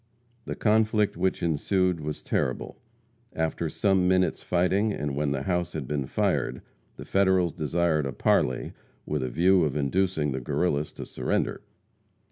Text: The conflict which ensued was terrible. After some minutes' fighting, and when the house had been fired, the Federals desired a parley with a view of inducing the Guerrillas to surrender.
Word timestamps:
The 0.45 0.55
conflict 0.55 1.15
which 1.15 1.43
ensued 1.43 1.99
was 1.99 2.23
terrible. 2.23 2.81
After 3.33 3.69
some 3.69 4.07
minutes' 4.07 4.41
fighting, 4.41 4.91
and 4.91 5.15
when 5.15 5.29
the 5.29 5.43
house 5.43 5.73
had 5.73 5.87
been 5.87 6.07
fired, 6.07 6.63
the 6.95 7.05
Federals 7.05 7.53
desired 7.53 8.07
a 8.07 8.11
parley 8.11 8.73
with 9.05 9.21
a 9.21 9.29
view 9.29 9.63
of 9.63 9.75
inducing 9.77 10.31
the 10.31 10.41
Guerrillas 10.41 10.91
to 10.93 11.05
surrender. 11.05 11.61